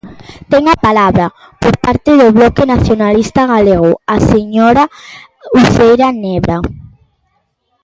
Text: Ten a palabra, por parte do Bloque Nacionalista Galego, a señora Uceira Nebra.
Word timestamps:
Ten 0.51 0.63
a 0.75 0.75
palabra, 0.87 1.25
por 1.63 1.75
parte 1.85 2.09
do 2.19 2.27
Bloque 2.37 2.63
Nacionalista 2.73 3.41
Galego, 3.53 3.91
a 4.15 4.17
señora 4.31 4.83
Uceira 5.59 6.07
Nebra. 6.23 6.57